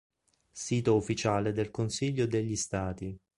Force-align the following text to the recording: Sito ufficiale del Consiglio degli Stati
Sito 0.51 0.95
ufficiale 0.95 1.51
del 1.53 1.69
Consiglio 1.69 2.25
degli 2.25 2.55
Stati 2.55 3.15